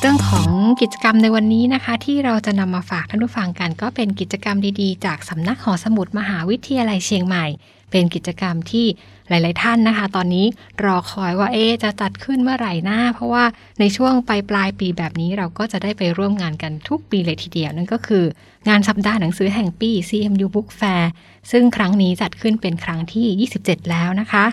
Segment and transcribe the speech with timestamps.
[0.00, 0.50] เรื่องของ
[0.80, 7.46] กิจกรรมในวันนี้นะคะ ที่เราจะนำมาฝากท่านผู้ฟังกันก็เป็นกิจกรรมดีๆ จากสำนักหอสมุดมหาวิทยาลัยเชียงใหม่
[7.90, 8.86] เป็นกิจกรรมที่
[9.28, 10.46] หลาย ๆ ท่านนะคะ ตอนนี้
[10.84, 13.44] รอคอยว่าเอ๊จะจัดขึ้นเมื่อไหร่หน้า เพราะว่า
[13.80, 18.24] ในช่วงปลายปลายปีแบบนี้เราก็จะได้ไปร่วมงานกันทุกปีเลยทีเดียว นั่นก็คือ
[18.68, 21.04] งานสัปดาห์หนังสือแห่งปี CMU Book Fair
[21.50, 24.44] ซึ่งครั้งนี้จัดขึ้นเป็นครั้งที่ 27 แล้วนะคะ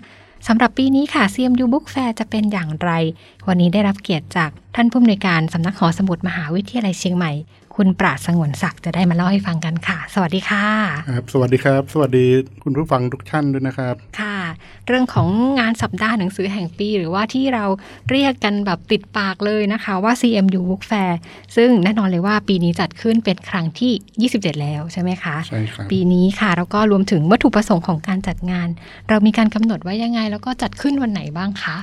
[0.47, 2.91] สำหรับปีนี้ค่ะ CMU Book Fair จะเป็นอย่างไร
[3.47, 7.31] วันนี้ได้รับเกียรติจากท่านผู้อำนวยการสำนักหอสมุดมหาวิทยาลัยเชียงใหม่
[7.75, 10.65] คุณปราดสงวนศักดิ์จะได้มาเล่าให้ฟังกันค่ะ สวัสดีค่ะ
[11.09, 12.25] ครับ สวัสดีครับ สวัสดี
[12.63, 14.32] คุณผู้ฟังทุกท่านด้วยนะครับ ค่ะ
[14.88, 15.27] เรื่องของ
[15.59, 17.66] งานสัปดาห์หนังสือแห่งปี หรือว่าที่เรา
[18.12, 21.13] เรียกกันแบบติดปากเลยนะคะว่า CMU Book Fair
[21.55, 28.68] ซึ่งแน่นอนเลยว่าปีนี้จัดขึ้นเป็นครั้งที่ 27 แล้วใช่ไหมคะใช่ครับปีนี้ค่ะแล้วก็รวมถึงวัตถุประสงค์ของการจัดงาน
[29.09, 31.77] เรามีการกำหนดไว้ยังไง แล้วก็จัดขึ้นวันไหนบ้างคะ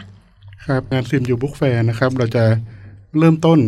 [0.65, 2.45] ครับงานซิมยูบุ๊กแฟร์นะครับเราจะ
[3.19, 3.59] เริ่มต้น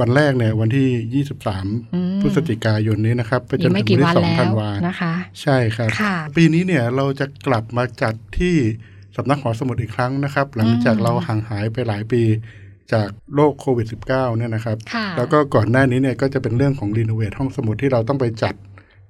[0.00, 8.56] วันแรกเนี่ยวันที่ 23พ ฤศจิกายนนี้นะครับไปจอีนกไม่ถึงกี่วันวันที่2แล้ธัวนวานะคะ ใช่ครับค่ะปีนี้เนี่ยเราจะกลับมาจัดที่
[9.16, 12.22] สำนักหอสมุดอีกครั้งนะครับ หลังจากเราห่างหายไปหลายปี
[12.92, 18.54] จากโรคโควิด -19 เนี่ยนะครับค่ะแล้วก็ก่อนหน้านี้เนี่ยก็จะเป็นเรื่องของรีโนเวทห้องสมุดที่เราต้องไปจัด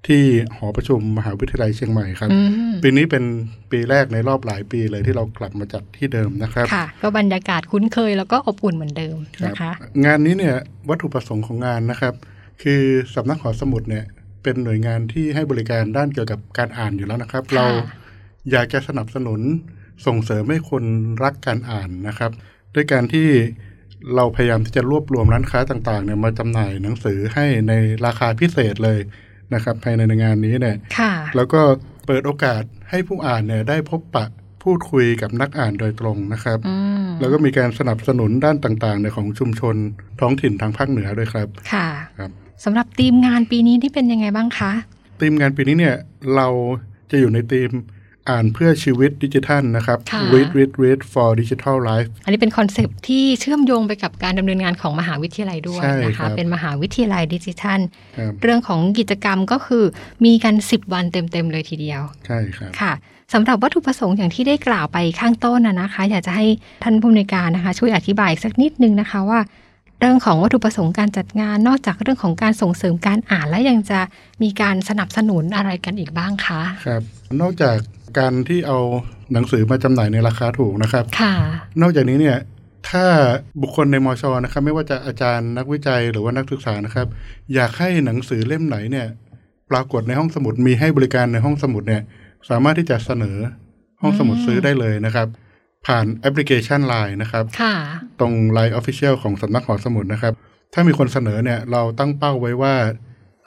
[0.07, 0.23] ที่
[0.57, 2.39] หอประชุมมหาวิทยาลัยเชียงใหม่ครับอื
[2.71, 3.25] มปีนี้เป็น
[3.71, 9.73] ปีแรกในรอบหลายปีเลยที่เรากลับมาจัดที่เดิมนะครับค่ะก็บรรยากาศคุ้นเคยแล้วก็อบอุ่นเหมือนเดิมครับนะคะ
[10.05, 10.55] งานนี้เนี่ย
[10.89, 12.15] วัตถุประสงค์ของงานนะครับ
[12.63, 12.83] คือ
[13.15, 14.05] สำนักหอสมุดเนี่ย
[14.43, 17.67] เป็นหน่วยงานที่ให้บริการด้านเกี่ยวกับการอ่านอยู่แล้วนะครับค่ะเรา
[18.51, 19.41] อยากจะสนับสนุน
[20.07, 20.85] ส่งเสริมให้คน
[21.25, 22.31] รักการอ่านนะครับ
[22.75, 23.29] ด้วยการที่
[24.17, 27.73] เราพยายามที่จะรวบรวมร้านค้าต่างๆเนี่ยมาจำหน่ายหนังสือให้ใน
[28.07, 29.01] ราคาพิเศษเลย
[29.55, 31.61] นะครับ ภายในงานนี้เนี่ยค่ะแล้วก็
[32.07, 34.27] เปิดโอกาสให้ผู้อ่านเนี่ยได้พบปะ
[34.67, 39.75] พูดคุยกับนักอ่านโดยตรงนะครับอืมแล้วก็มีการสนับสนุนด้านต่างๆในของชุมชน
[40.21, 41.89] ท้องถิ่นทางภาคเหนือด้วยครับ ค่ะ
[42.19, 42.31] ครับ
[42.65, 44.73] สำหรับทีมงานปีนี้ที่เป็นยังไงบ้างคะ
[45.21, 45.97] ทีมงานปีนี้เนี่ย
[46.37, 46.49] เรา
[47.11, 47.71] จะอยู่ในธีม
[48.31, 57.81] อ่านเพื่อชีวิตดิจิทัลนะครับค่ะ read read read for digital life อันนี้เป็นคอนเซปต์ที่เชื่อมโยงไปกับการดำเนินงานของมหาวิทยาลัยด้วยใช่นะคะครับเป็นมหาวิทยาลัยดิจิทัล
[58.19, 59.85] ครับเรื่องของกิจกรรมก็คือ
[60.25, 62.93] มีกัน 10 วันเต็ม ๆ เลยทีเดียว ใช่ครับค่ะ
[63.33, 66.47] สำหรับวัตถุประสงค์อย่างที่ได้กล่าวไปข้างต้นนะนะคะ อยากจะให้
[66.85, 69.41] ท่านผู้อำนวยการนะคะ ช่วยอธิบายสักนิดนึงนะคะว่า
[70.01, 74.01] เรื่องของวัตถุประสงค์การจัดงานนอกจากเรื่องของการส่งเสริมการอ่านและยังจะ
[74.43, 77.03] มีการสนับสนุนอะไรกันอีกบ้างคะครับ
[77.41, 77.77] นอกจาก
[78.19, 78.79] การที่เอา
[79.33, 81.35] หนังสือมาจำหน่ายในราคาถูกนะครับ ค่ะ
[81.81, 82.39] นอกจากนี้เนี่ย
[82.91, 83.05] ถ้า
[83.63, 87.07] บุคคลในมอชอนะครับ ไม่ว่าจะอาจารย์นักวิจัยหรือว่านักศึกษานะครับ
[87.55, 89.07] อยากให้หนังสือเล่มไหนเนี่ย
[89.71, 92.03] ปรากฏในห้องสมุดมีให้บริการในห้องสมุดเนี่ย
[92.51, 93.37] สามารถที่จะเสนอ
[94.03, 95.29] ห้องสมุดอืมซื้อได้เลยนะครับ
[95.87, 97.75] ผ่านแอปพลิเคชัน Line นะครับค่ะ
[98.21, 100.35] ตรง Line Official ของสำนักหอสมุดนะครับ
[100.75, 102.75] ถ้ามีคนเสนอเนี่ยเราตั้งเป้าไว้ว่า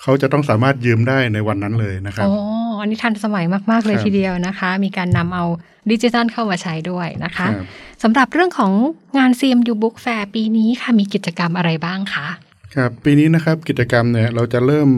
[0.02, 2.38] เขาจะต้องสามารถยืมได้ในวันนั้นเลยนะครับ อ๋อ
[2.82, 5.46] อันนี้ทันสมัยมาก ๆ เลยครับทีเดียวนะคะ มีการนำเอา
[5.92, 7.66] ดิจิทัลเข้ามาใช้ด้วยนะคะครับ
[8.04, 8.72] สำหรับเรื่องของ
[9.18, 12.28] งาน CMU Book Fair ปีนี้ค่ะมีกิจกรรมอะไรบ้างคะ
[12.76, 14.90] ครับปีนี้นะครับกิจกรรมเนี่ยเราจะเริ่ม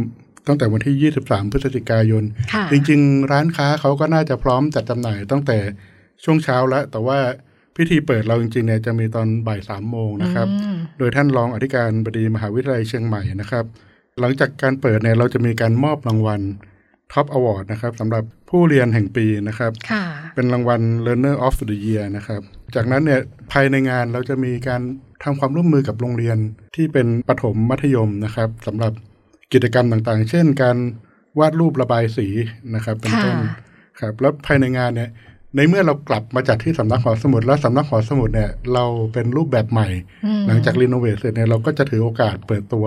[0.48, 5.58] ตั้งแต่วันที่ 23 พฤศจิกายนค่ะจริง ๆ ร้านค้าเขาก็น่าจะพร้อมจัดจำหน่ายตั้งแต่
[6.24, 7.20] ช่วงเช้าแล้วแต่ว่า
[7.76, 13.66] พิธีเปิดเราจริงๆเนี่ยจะมีตอนบ่ายสามโมงนะครับอืมโดยท่านรองอธิการบดีมหาวิทยาลัยเชียงใหม่นะครับ
[14.20, 16.42] หลังจากการเปิดเนี่ยเราจะมีการมอบรางวัล
[17.14, 20.04] Top Award นะครับสำหรับผู้เรียนแห่งปีนะครับค่ะ
[20.36, 22.42] เป็นรางวัล Learner of the Year นะครับ
[22.76, 23.20] จากนั้นเนี่ย
[23.52, 24.82] ภายในงานเราจะมีการ
[25.24, 26.38] ทำความร่วมมือกับโรงเรียน
[26.76, 28.92] ที่เป็นประถมมัธยมนะครับสำหรับ
[29.54, 30.78] กิจกรรมต่างๆ เช่น การ
[31.40, 32.28] วาดรูประบายสี
[32.76, 33.56] นะครับเป็นต้นค่ะ
[34.00, 35.10] ครับแล้วภายในงานเนี่ย
[35.56, 39.88] ในเมื่อเรากลับมาจัดที่สำนักหอสมุด แล้วสำนักหอสมุดเนี่ยเราเป็นรูปแบบใหม่
[40.26, 42.86] อืมหลังจากรีโนเวทเสร็จเนี่ยเราก็จะถือโอกาสเปิดตัว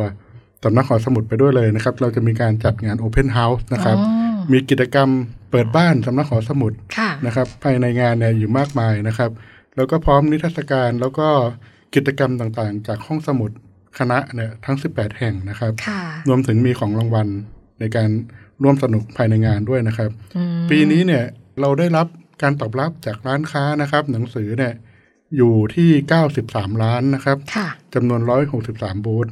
[0.65, 5.09] สำนักหอสมุดไปด้วยเลยนะครับ เราจะมีการจัดงาน Open House นะครับอ๋อ มีกิจกรรม
[5.51, 9.31] เปิดบ้านสำนักหอสมุดค่ะนะครับ ภายในงานเนี่ยอยู่มากมายนะครับ
[9.77, 11.29] แล้วก็พร้อมนิทรรศการแล้วก็
[11.95, 13.51] กิจกรรมต่างๆ จากห้องสมุด
[13.99, 17.29] คณะเนี่ยทั้ง 18 แห่งนะครับค่ะรวมถึงมีของรางวัล
[17.81, 18.11] ในการ
[18.63, 21.25] ร่วมสนุกภายในงานด้วยนะครับอืมปีนี้เนี่ย
[21.61, 22.07] เราได้รับ
[22.43, 24.73] การตอบรับจากร้านค้านะครับ หนังสือเนี่ย
[25.37, 25.91] อยู่ที่
[26.37, 28.21] 93 ล้านนะครับค่ะจำนวน
[28.65, 29.29] 163 บูธ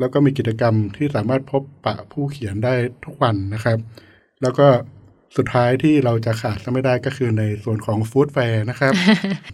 [0.00, 2.74] แล้วก็มีกิจกรรมที่สามารถพบปะผู้เขียนได้
[3.04, 3.78] ทุกวันนะครับ
[4.44, 4.68] แล้วก็
[5.38, 8.92] สุดท้ายที่เราจะขาดไม่ได้ก็คือในส่วนของ Food Fair นะครับ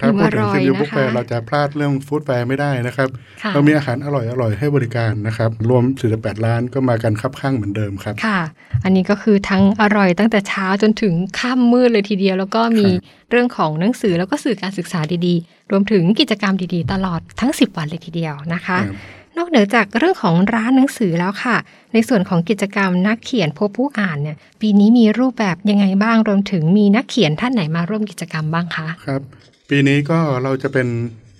[0.00, 3.08] ถ้าอิ่มพูดถึงอร่อย CMU นะคะ Book Fair เราจะพลาดเรื่อง Food Fair ไม่ได้นะครับ
[3.42, 5.84] ค่ะเรามีอาหารอร่อยๆให้บริการนะครับ รวม
[6.14, 8.40] 48 ร้านก็มากันคับคั่งเหมือนเดิมครับ ค่ะ
[8.84, 19.19] อันนี้ก็คือทั้งอร่อยตั้งแต่เช้าจนถึงค่ำมืดเลยทีเดียว แล้วก็มีครับเรื่องของหนังสือแล้วก็สื่อการศึกษาดีๆ รวมถึงกิจกรรมดีๆ ตลอดทั้ง 10 วันเลยทีเดียวนะคะครับนอก
[19.50, 21.56] เหนือจากเรื่องของร้านหนังสือแล้วค่ะ
[21.92, 29.22] ในส่วนของกิจกรรมนักเขียนพบผู้อ่านเนี่ยปีนี้มีรูปแบบยังไงบ้างรวมถึงมีนักเขียนท่านไหนมาร่วมกิจกรรมบ้างคะครับ
[29.70, 30.88] ปีนี้ก็เราจะเป็น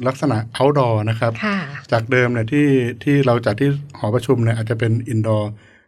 [0.07, 1.59] ลักษณะ outdoor นะครับค่ะ
[1.93, 2.69] จากเดิมเนี่ยที่
[3.05, 3.69] ที่เราจัดที่
[3.99, 5.45] หอประชุมเนี่ยอาจจะเป็น indoor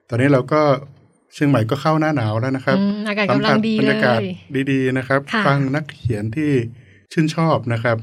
[0.08, 0.62] ตอนนี้เราก็
[1.34, 4.24] เชียงใหม่ก็เข้าหน้าหนาวแล้วนะครับอืมอากาศสัมกำลัผังสดีบรเลรยากาศย
[4.70, 6.52] ดีๆนะครับค่ะฟังนักเขียนที่
[7.12, 7.98] ชื่นชอบนะครับ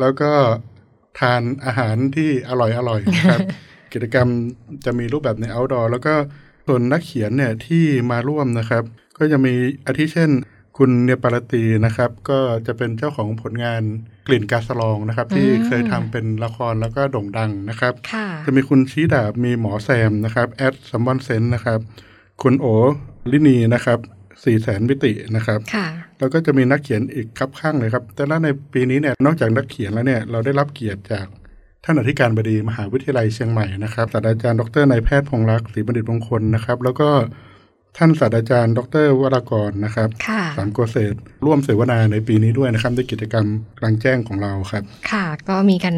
[0.00, 0.30] แล้วก็
[1.20, 3.40] ทานอาหารที่อร่อยๆนะครับ
[3.92, 4.28] กิจกรรม
[4.84, 6.14] จะมีรูปแบบใน outdoor แล้วก็
[6.66, 8.82] ส่วนนักเขียนเนี่ยที่มาร่วมนะครับ
[9.18, 9.54] ก็จะมี
[9.86, 10.30] อาทิเช่น
[10.78, 13.82] คุณเนปาลตีนะครับ ก็จะเป็นเจ้าของผลงาน
[14.26, 21.80] กลิ่นกาสลองนะครับ ที่อืมเคยทำเป็นละครแล้วก็โด่งดังนะครับค่ะจะมีคุณชีดาบมีหมอแซมนะครับแอดซัมบอนเซนนะครับ
[22.42, 22.66] คุณโอ
[23.32, 23.98] ลินีนะครับ
[24.44, 25.86] สี่แสนมิตินะครับค่ะ
[26.18, 31.26] แล้วก็จะมีนักเขียนอีกครับข้างเลยครับ แต่ละในปีนี้เนี่ย นอกจากนักเขียนแล้วเนี่ย เราได้รับเกียรติจาก
[31.84, 37.08] ท่านอธิการบดีมหาวิทยาลัยเชียงใหม่นะครับ ศาสตราจารย์ดรนายแพทย์พงษ์รักษ์ศรีบัณฑิตมงคลนะครับ แล้วก็
[37.98, 41.14] ท่านศาสตราจารย์ ดรวรากรนะครับค่ะสามโกเศษ
[41.44, 43.46] ร่วมเสวนาในปีนี้ด้วยนะครับด้วยกิจกรรม
[43.80, 45.94] กลางแจ้งของเราครับ ค่ะ ก็มีกัน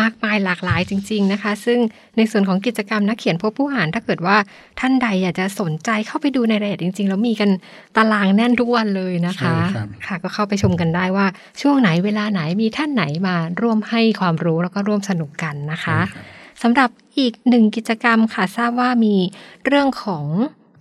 [0.00, 1.78] มากมายหลากหลายจริง ๆนะคะ ซึ่ง
[2.16, 4.36] ในส่วนของกิจกรรมนักเขียนพบผู้อ่านถ้าเกิดว่า
[4.80, 7.50] ท่านใดอยากจะสนใจเข้าไปดูในรายละเอียดจริง ๆ แล้วมีกัน
[7.96, 11.26] ตารางแน่นทุกวันเลยนะคะใช่ครับค่ะ ก็เข้าไปชมกันได้ว่า
[11.60, 19.14] ช่วงไหนเวลาไหนมีท่านไหนมาร่วมให้ความรู้แล้วก็ร่วมสนุกกันนะคะใช่รับสำหรับอีกหนึ่งกิจกรรมค่ะทราบว่ามี
[19.66, 20.26] เรื่องของ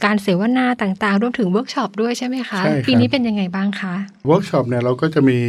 [0.06, 3.94] การเสวนาต่างๆ รวมถึงเวิร์กช็อปด้วยใช่ไหมคะใช่ครับปีนี้เป็นยังไงบ้างคะ
[4.28, 5.40] เวิร์กช็อปเนี่ยเราก็จะมี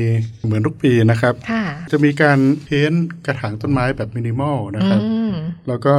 [0.45, 5.33] เหมือนทุกปีนะครับค่ะจะมีการ paint กระถางต้นไม้แบบมินิมอลนะครับอืม
[5.69, 5.95] แล้วก็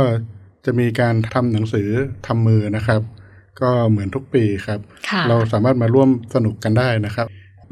[0.65, 1.87] จะมีการทำหนังสือ
[2.27, 3.01] ทำมือนะครับ
[3.61, 4.79] ก็เหมือนทุกปีครับ
[5.09, 7.27] ค่ะเราสามารถมาร่วมสนุกกันได้นะครับ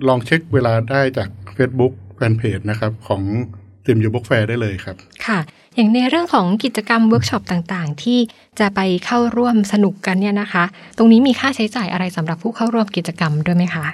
[0.07, 3.24] ลองเช็คเวลาได้จาก Facebook แฟนเพจนะครับของ
[3.85, 4.95] CMU Book Fair ได้เลยครับ
[5.27, 5.39] ค่ะ
[5.75, 8.19] อย่างในเรื่องของกิจกรรมเวิร์กช็อปต่างๆ ที่
[8.59, 10.63] จะไปเข้าร่วมสนุกกันเนี่ยนะคะ
[10.97, 13.85] ตรงนี้มีค่าใช้จ่ายอะไรสำหรับผู้เข้าร่วมกิจกรรมด้วยไหมคะ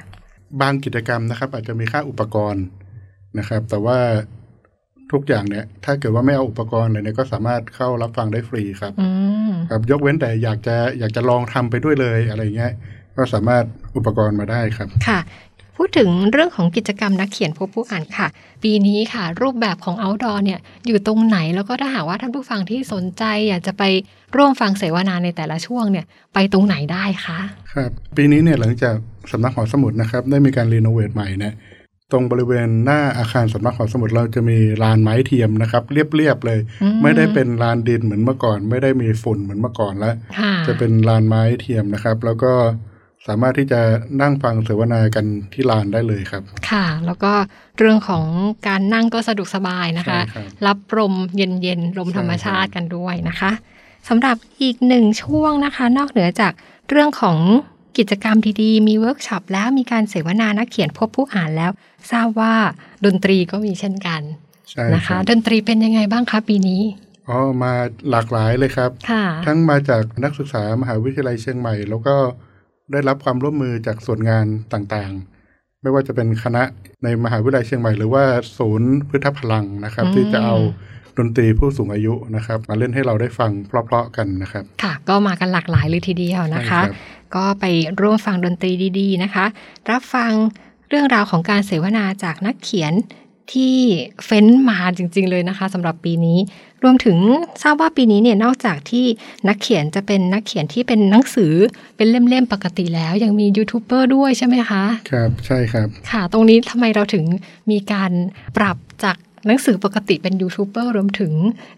[0.61, 2.65] บางกิจกรรมนะครับ อาจจะมีค่าอุปกรณ์
[3.37, 3.99] นะครับ แต่ว่า
[5.11, 9.09] ทุกอย่างเนี่ย ถ้าเกิดว่าไม่เอาอุปกรณ์เลยเนี่ยก็สามารถเข้ารับฟังได้ฟรีครับอื
[9.49, 12.73] มครับยกเว้นแต่อยากจะอยากจะลองทำไปด้วยเลยอะไรเงี้ย
[13.17, 13.63] ก็สามารถ
[13.97, 15.19] อุปกรณ์มาได้ครับ ค่ะ
[15.81, 18.27] พูดถึงเรื่องของกิจกรรมนักเขียนพบผู้อ่านค่ะ
[18.63, 23.83] ปีนี้ค่ะ รูปแบบของ outdoor เนี่ยอยู่ตรงไหนแล้วก็ถ้าหากว่าท่านผู้ฟังที่สนใจ อยากจะไป
[24.35, 27.39] ร่วมฟังเสวนาในแต่ละช่วงเนี่ยไปตรงไหนได้คะ
[27.73, 28.95] ครับปีนี้เนี่ยหลังจาก
[29.31, 31.53] สำนักหอสมุดนะครับได้มีการรีโนเวทใหม่เนี่ย
[32.11, 42.53] ตรงบริเวณหน้าอาคารสำนักหอสมุดเราจะมีลานไม้เทียมนะครับ เรียบๆเลยอืมไม่ได้เป็นลานดินเหมือนเมื่อก่อน ไม่ได้มีฝุ่นเหมือนเมื่อก่อนแล้วค่ะจะเป็นลานไม้เทียมนะครับ แล้วก็
[43.27, 43.81] สามารถที่จะ
[44.21, 47.31] นั่งฟังเสวนากันที่ลานได้เลยครับ ค่ะ แล้วก็
[47.77, 48.25] เรื่องของ
[48.67, 53.51] การนั่งก็สะดวกสบายนะคะใช่ครับรับลมเย็นๆลมใช่ธรรมชาติครับกันด้วยนะคะ
[54.09, 56.53] สำหรับอีกหนึ่งช่วงนะคะ นอกเหนือจาก
[56.89, 57.37] เรื่องของ
[57.97, 61.71] กิจกรรมดีๆ มีเวิร์กช็อปแล้วมีการเสวนานักเขียนพบผู้อ่านแล้ว
[62.11, 62.53] ทราบว่า
[63.05, 64.21] ดนตรีก็มีเช่นกัน
[64.71, 66.81] ใช่นะคคะรับดนตรีเป็นยังไไงบ้างคะปีนี้
[67.27, 67.73] อ๋อมา
[68.11, 72.15] หลากหลายเลยครับค่ะทั้งมาจากนักศึกษามหาวิทยาลัยเชียงใหม่ แล้วก็
[72.91, 76.63] ได้รับความร่วมมือจากส่วนงานต่างๆ ไม่ว่าจะเป็นคณะ
[77.03, 78.23] ในมหาวิทยาลัยเชียงใหม่หรือว่า
[78.57, 80.57] ศูนย์พืชพลังนะครับอืมที่จะเอา
[81.17, 86.95] ดนตรีผู้สูงอายุนะครับ มาเล่นให้เราได้ฟังเพราะๆกันนะครับ ค่ะ ก็มากันหลากหลายเลยทีเดียวนะคะใช่รับ
[87.35, 87.65] ก็ไป
[88.01, 89.45] ร่วมฟังดนตรีดี ๆ นะคะ
[89.91, 90.31] รับฟัง
[90.89, 92.93] เรื่องราวของการเสวนาจากนักเขียน
[93.53, 93.75] ที่
[94.25, 96.37] เฟ้นมาจริง ๆ เลยนะคะสำหรับปีนี้
[96.83, 97.17] รวมถึง
[97.63, 99.05] ทราบว่าปีนี้เนี่ยนอกจากที่
[99.47, 101.53] นักเขียนจะเป็นนักเขียนที่เป็นหนังสือ
[101.97, 107.25] เป็นเล่มๆปกติแล้ว ยังมียูทูบเบอร์ด้วยใช่ไหมคะ ครับใช่ครับ ค่ะ ตรงนี้ทำไมเราถึง
[107.71, 108.11] มีการ
[108.57, 109.15] ปรับจาก
[109.47, 111.33] หนังสือปกติเป็นยูทูบเบอร์รวมถึง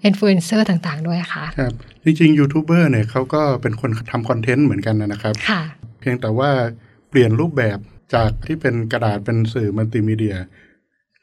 [0.06, 5.62] อินฟลูเอนเซอร์ต่างๆ ด้วยคะครับจริงๆยูทูบเบอร์เนี่ยเขาก็เป็นคนทำคอนเทนต์เหมือนกันนะครับค่ะ
[6.00, 6.50] เพียงแต่ว่า
[7.10, 7.78] เปลี่ยนรูปแบบ
[8.16, 10.36] จากที่เป็นกระดาษเป็นสื่อมัลติมีเดีย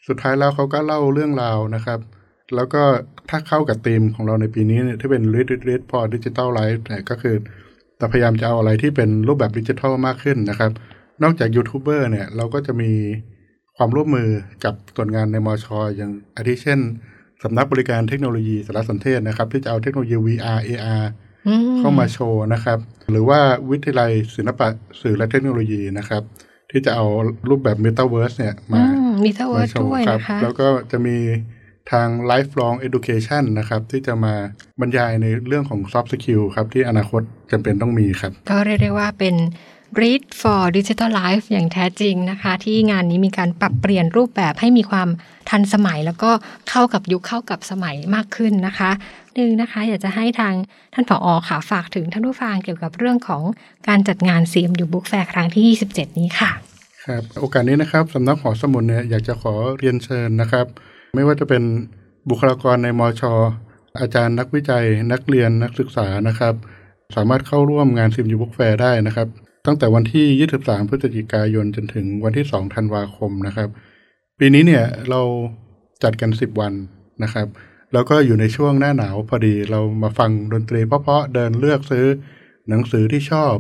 [0.06, 1.98] สุดท้ายแล้วเขาก็เล่าเรื่องราวนะครับ
[2.56, 2.82] แล้วก็
[3.30, 7.36] ถ้าเข้ากับธีมของเราในปีนี้เนี่ยที่เป็น Read Read Read for Digital Life เนี่ยก็คือ
[7.98, 10.70] แต่พยายามจะเอาอะไรที่เป็นรูปแบบดิจิทัลมากขึ้นนะครับ
[11.22, 12.92] นอกจากยูทูบเบอร์เนี่ยเราก็จะมี
[13.76, 14.28] ความร่วมมือ
[14.64, 16.80] กับส่วนงานในมอชออย่างอาทิเช่น
[17.42, 21.04] สำนักบริการเทคโนโลยีสารสนเทศนะครับ ที่จะเอาเทคโนโลยี VR AR
[21.48, 22.78] อืเข้ามาโชว์นะครับ
[23.10, 23.40] หรือว่า
[23.70, 24.68] วิทยาลัยศิลปะ
[25.00, 26.22] สื่อและเทคโนโลยีนะครับ
[26.70, 27.06] ที่จะเอา
[27.48, 28.82] รูปแบบ Metaverse เนี่ยมา
[29.24, 31.16] มีเทเวิร์มาโชว์ด้วยนะคะแล้วก็จะมี
[31.92, 34.34] ทาง lifelong education นะครับ ที่จะมา
[34.80, 39.36] บรรยายในเรื่องของ soft skill ครับ ที่อนาคตจำเป็นต้องมีครับ ก็เรียกได้ว่าเป็น
[40.00, 45.08] Read for Digital Life อย่างแท้จริงนะคะ ที่งานนี้มีการปรับเปลี่ยนรูปแบบให้มีความ
[45.50, 46.30] ทันสมัย แล้วก็
[46.70, 48.90] เข้ากับยุคเข้ากับสมัยมากขึ้นนะคะ
[49.34, 50.54] หนึ่งนะคะ อยากจะให้ทาง
[50.94, 53.42] ท่านผอ.ค่ะฝากถึงท่านผู้ฟังเกี่ยวกับเรื่องของ
[53.88, 56.50] การจัดงาน CMU Book Fair ครั้งที่ 27 นี้ค่ะ
[57.04, 60.66] ครับ โอกาสนี้นะครับสำนักหอสมุดเนี่ยอยากจะขอเรียนเชิญนะครับ
[61.14, 61.62] ไม่ว่าจะเป็น
[62.28, 63.22] บุคลากรในมอช
[64.00, 66.54] อาจารย์นักวิจัย นักเรียนนักศึกษานะครับ
[67.16, 69.28] สามารถเข้าร่วมงาน CMU Book Fair ได้นะครับ
[69.66, 73.68] ตั้งแต่วันที่ 23 พฤศจิกายนจนถึงวันที่ 2 ธันวาคมนะครับ
[74.38, 75.22] ปีนี้เนี่ยเรา
[76.02, 76.72] จัดกัน 10 วัน
[77.22, 77.46] นะครับ
[77.92, 82.06] แล้วก็อยู่ในช่วงหน้าหนาวพอดีเรามาฟังดนตรีเพาะๆเดินเลือกซื้อ
[82.68, 83.54] หนังสือที่ชอบ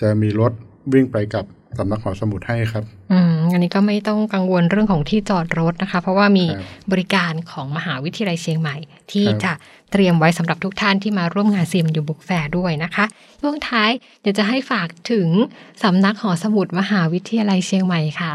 [0.00, 0.52] จะมีรถ
[0.92, 1.44] วิ่งไปกับ
[1.78, 8.76] สำนักหอสมุดให้ครับ อืม อันนี้ก็ไม่ต้องกังวลเรื่องของที่จอดรถนะคะ เพราะว่ามีครับบริการของมหาวิทยาลัยเชียงใหม่
[9.12, 9.52] ที่ครับจะ
[9.92, 13.04] เตรียมไว้สำหรับทุกท่านที่มาร่วมงาน CMU Book Fair ด้วยนะคะ
[13.40, 15.28] ช่วงท้ายเดี๋ยวจะให้ฝากถึง
[15.82, 18.34] สำนักหอสมุดมหาวิทยาลัยเชียงใหม่ค่ะ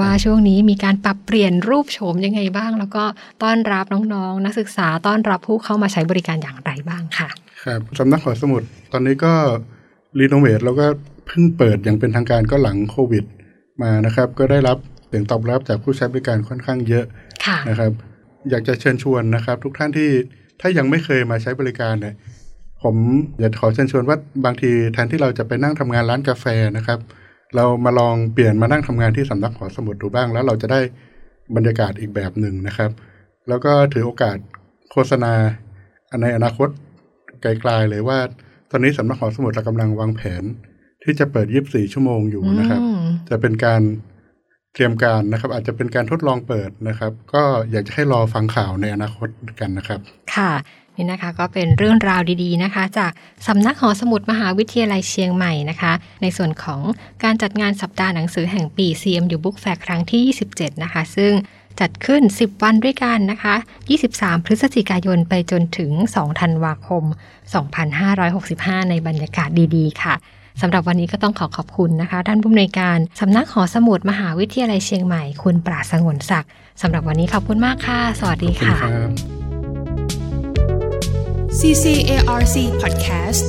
[0.00, 3.04] ว่าช่วงนี้มีการปรับเปลี่ยนรูปโฉมยังไงบ้าง แล้วก็
[3.42, 7.28] ต้อนรับน้องๆ นักศึกษาต้อนรับผู้เข้ามาใช้บริการอย่างไรบ้างค่ะ
[7.64, 9.32] ครับสำนักหอสมุดตอนนี้ก็
[10.18, 10.86] รีโนเวทแล้วก็
[11.26, 13.24] เพิ่งเปิดอย่างเป็นทางการก็หลังโควิด
[13.82, 14.78] มานะครับ ก็ได้รับ
[15.08, 17.04] เสียงตอบรับจากผู้ใช้บริการค่อนข้างเยอะ
[17.46, 17.92] ค่ะนะครับ
[18.50, 20.10] อยากจะเชิญชวนนะครับ ทุกท่านที่
[20.60, 22.14] ถ้ายังไม่เคยมาใช้บริการเนี่ย
[22.82, 22.96] ผม
[23.40, 26.98] อยากขอเชิญชวนว่าบางทีแทนที่เราจะไปนั่งทำงานร้านกาแฟนะครับ
[27.56, 30.80] เรามาลองเปลี่ยนมานั่งทำงานที่สำนักหอสมุดดูบ้าง แล้วเราจะได้
[31.56, 32.90] บรรยากาศอีกแบบหนึ่งนะครับ
[33.48, 34.36] แล้วก็ถือโอกาส
[34.90, 35.32] โฆษณา
[36.22, 36.68] ในอนาคต
[37.42, 38.18] ไกลๆเลยว่า
[38.70, 40.42] ตอนนี้สำนักหอสมุดเรากำลังวางแผน
[41.04, 43.82] ที่จะเปิด 24 ชั่วโมงอยู่นะครับอืมจะเป็นการ
[44.74, 49.28] เตรียมการนะครับ อาจจะเป็นการทดลองเปิดนะครับ ก็อยากจะให้รอฟังข่าวในอนาคต
[49.60, 50.00] กันนะครับ
[50.34, 50.52] ค่ะ
[50.96, 53.12] นี่นะคะก็เป็นเรื่องราวดีๆนะคะ จาก
[53.46, 55.92] สำนักหอสมุดมหาวิทยาลัยเชียงใหม่นะคะ
[56.22, 56.80] ในส่วนของ
[57.24, 60.22] การจัดงานสัปดาห์หนังสือแห่งปี CMU Book Fair ครั้งที่
[60.56, 61.32] 27 นะคะ ซึ่ง
[61.80, 63.54] จัดขึ้น 10 วันด้วยกันนะคะ
[64.00, 67.04] 23 พฤศจิกายนไปจนถึง 2 ธันวาคม
[68.36, 70.14] 2565 ในบรรยากาศดีๆ ค่ะ
[70.60, 76.50] สำหรับวันนี้ก็ต้องขอขอบคุณนะคะท่านผู้อำนวยการสำนักหอสมุดมหาวิทยาลัยเชียงใหม่ คุณปราศสงวนศักดิ์
[76.82, 79.10] สำหรับวันนี้ขอบคุณมากค่ะ สวัสดีขอบคุณค่ะครับ
[81.58, 83.44] CCARC Podcast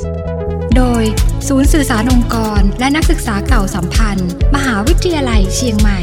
[0.76, 1.04] โดย
[1.48, 6.00] ศูนย์สื่อสารองค์กร และนักศึกษาเก่าสัมพันธ์ มหาวิทยาลัยเชียงใหม่